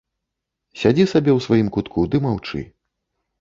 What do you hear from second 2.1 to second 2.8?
ды маўчы.